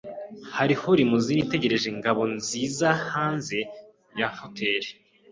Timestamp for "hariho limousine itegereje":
0.57-1.89